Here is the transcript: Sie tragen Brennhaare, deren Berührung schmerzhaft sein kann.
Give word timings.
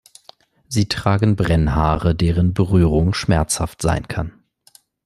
Sie 0.67 0.87
tragen 0.89 1.35
Brennhaare, 1.35 2.15
deren 2.15 2.55
Berührung 2.55 3.13
schmerzhaft 3.13 3.83
sein 3.83 4.07
kann. 4.07 4.31